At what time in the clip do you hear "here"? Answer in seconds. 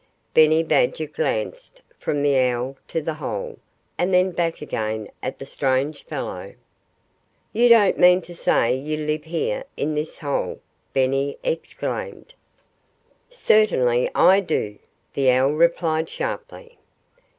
9.25-9.63